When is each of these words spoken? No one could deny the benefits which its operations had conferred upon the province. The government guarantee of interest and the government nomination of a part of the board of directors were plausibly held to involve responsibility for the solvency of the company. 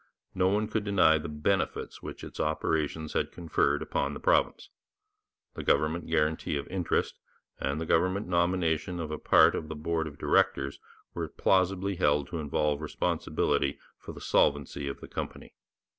No 0.33 0.47
one 0.47 0.67
could 0.67 0.83
deny 0.83 1.19
the 1.19 1.29
benefits 1.29 2.01
which 2.01 2.23
its 2.23 2.39
operations 2.39 3.13
had 3.13 3.31
conferred 3.31 3.83
upon 3.83 4.15
the 4.15 4.19
province. 4.19 4.71
The 5.53 5.61
government 5.61 6.07
guarantee 6.07 6.57
of 6.57 6.67
interest 6.69 7.19
and 7.59 7.79
the 7.79 7.85
government 7.85 8.27
nomination 8.27 8.99
of 8.99 9.11
a 9.11 9.19
part 9.19 9.53
of 9.53 9.67
the 9.69 9.75
board 9.75 10.07
of 10.07 10.17
directors 10.17 10.79
were 11.13 11.27
plausibly 11.27 11.97
held 11.97 12.25
to 12.29 12.39
involve 12.39 12.81
responsibility 12.81 13.77
for 13.99 14.11
the 14.11 14.19
solvency 14.21 14.87
of 14.87 15.01
the 15.01 15.07
company. 15.07 15.53